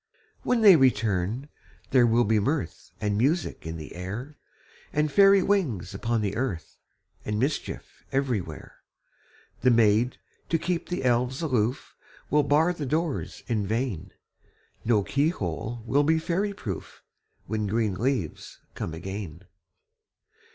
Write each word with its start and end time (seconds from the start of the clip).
When 0.41 0.61
they 0.61 0.75
return, 0.77 1.47
there 1.91 2.07
will 2.07 2.23
be 2.23 2.39
mirth 2.39 2.89
And 2.99 3.19
music 3.19 3.67
in 3.67 3.77
the 3.77 3.93
air, 3.93 4.35
And 4.91 5.11
fairy 5.11 5.43
wings 5.43 5.93
upon 5.93 6.21
the 6.21 6.35
earth, 6.35 6.77
And 7.23 7.37
mischief 7.39 8.03
everywhere. 8.11 8.77
The 9.59 9.69
maids, 9.69 10.17
to 10.49 10.57
keep 10.57 10.89
the 10.89 11.03
elves 11.05 11.43
aloof, 11.43 11.93
Will 12.31 12.41
bar 12.41 12.73
the 12.73 12.87
doors 12.87 13.43
in 13.45 13.67
vain; 13.67 14.11
No 14.83 15.03
key 15.03 15.29
hole 15.29 15.83
will 15.85 16.01
be 16.03 16.17
fairy 16.17 16.53
proof, 16.55 17.03
When 17.45 17.67
green 17.67 17.93
leaves 17.93 18.57
come 18.73 18.95
again. 18.95 19.43